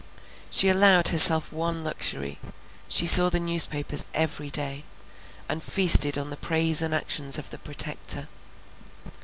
She 0.49 0.67
allowed 0.67 1.09
herself 1.09 1.53
one 1.53 1.83
luxury, 1.83 2.39
she 2.87 3.05
saw 3.05 3.29
the 3.29 3.39
newspapers 3.39 4.05
every 4.15 4.49
day, 4.49 4.83
and 5.47 5.61
feasted 5.61 6.17
on 6.17 6.31
the 6.31 6.37
praise 6.37 6.81
and 6.81 6.91
actions 6.95 7.37
of 7.37 7.51
the 7.51 7.59
Protector. 7.59 8.27